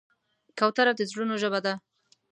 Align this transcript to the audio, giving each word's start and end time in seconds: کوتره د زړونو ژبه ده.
کوتره 0.57 0.91
د 0.95 1.01
زړونو 1.11 1.35
ژبه 1.41 1.59
ده. 1.65 1.73